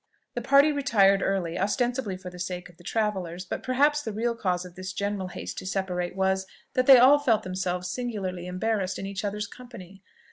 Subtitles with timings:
[0.33, 4.33] The party retired early, ostensibly for the sake of the travellers; but perhaps the real
[4.33, 8.97] cause of this general haste to separate, was, that they all felt themselves singularly embarrassed
[8.97, 10.01] in each other's company.